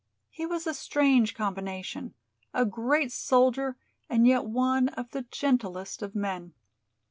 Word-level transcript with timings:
He 0.31 0.47
was 0.47 0.65
a 0.65 0.73
strange 0.73 1.35
combination: 1.35 2.15
a 2.55 2.65
great 2.65 3.11
soldier 3.11 3.77
and 4.09 4.25
yet 4.25 4.45
one 4.45 4.89
of 4.89 5.11
the 5.11 5.27
gentlest 5.29 6.01
of 6.01 6.15
men. 6.15 6.55